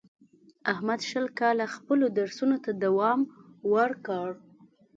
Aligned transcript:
احمد 0.71 1.01
شل 1.09 1.25
کاله 1.39 1.65
خپلو 1.75 2.05
درسونو 2.17 2.57
ته 2.63 2.71
دوام 2.83 3.19
ورکړ. 3.73 4.27